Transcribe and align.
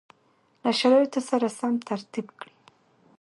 له 0.63 0.71
شرایطو 0.79 1.21
سره 1.29 1.47
سم 1.57 1.73
ترتیب 1.89 2.27
کړي 2.39 2.53